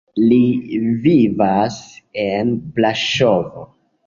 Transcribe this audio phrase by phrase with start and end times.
[0.29, 0.37] Li
[1.03, 1.77] vivas
[2.25, 3.69] en Braŝovo.